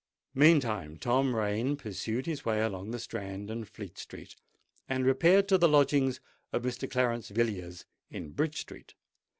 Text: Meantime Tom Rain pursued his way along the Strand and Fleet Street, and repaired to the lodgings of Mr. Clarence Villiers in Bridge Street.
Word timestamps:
Meantime 0.33 0.97
Tom 0.97 1.35
Rain 1.35 1.77
pursued 1.77 2.25
his 2.25 2.43
way 2.43 2.59
along 2.59 2.89
the 2.89 2.97
Strand 2.97 3.51
and 3.51 3.69
Fleet 3.69 3.99
Street, 3.99 4.35
and 4.89 5.05
repaired 5.05 5.47
to 5.47 5.59
the 5.59 5.69
lodgings 5.69 6.19
of 6.51 6.63
Mr. 6.63 6.89
Clarence 6.89 7.29
Villiers 7.29 7.85
in 8.09 8.31
Bridge 8.31 8.59
Street. 8.59 8.95